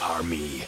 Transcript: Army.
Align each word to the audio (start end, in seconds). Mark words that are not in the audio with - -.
Army. 0.00 0.64